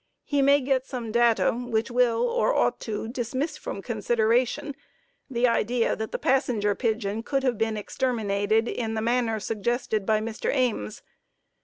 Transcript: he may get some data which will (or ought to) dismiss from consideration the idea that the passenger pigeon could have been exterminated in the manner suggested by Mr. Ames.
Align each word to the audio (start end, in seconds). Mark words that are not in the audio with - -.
he 0.23 0.41
may 0.41 0.59
get 0.59 0.83
some 0.83 1.11
data 1.11 1.51
which 1.51 1.91
will 1.91 2.23
(or 2.27 2.55
ought 2.55 2.79
to) 2.79 3.07
dismiss 3.07 3.55
from 3.55 3.83
consideration 3.83 4.73
the 5.29 5.47
idea 5.47 5.95
that 5.95 6.11
the 6.11 6.17
passenger 6.17 6.73
pigeon 6.73 7.21
could 7.21 7.43
have 7.43 7.55
been 7.59 7.77
exterminated 7.77 8.67
in 8.67 8.95
the 8.95 8.99
manner 9.03 9.39
suggested 9.39 10.03
by 10.03 10.19
Mr. 10.19 10.49
Ames. 10.51 11.03